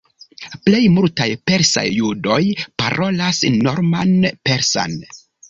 [0.69, 2.39] Plej multaj persaj judoj
[2.85, 4.19] parolas norman
[4.51, 4.99] persan.